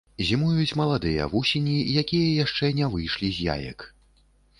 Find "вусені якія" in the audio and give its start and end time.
1.33-2.31